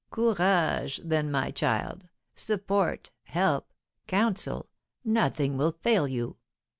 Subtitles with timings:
[0.09, 2.07] Courage, then, my child!
[2.33, 3.71] Support, help,
[4.07, 4.67] counsel,
[5.05, 6.37] nothing will fail you.